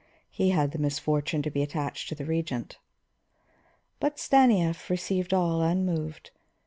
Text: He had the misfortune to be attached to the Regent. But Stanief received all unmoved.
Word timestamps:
He 0.31 0.49
had 0.49 0.71
the 0.71 0.79
misfortune 0.79 1.43
to 1.43 1.51
be 1.51 1.61
attached 1.61 2.09
to 2.09 2.15
the 2.15 2.25
Regent. 2.25 2.79
But 3.99 4.17
Stanief 4.17 4.89
received 4.89 5.31
all 5.31 5.61
unmoved. 5.61 6.31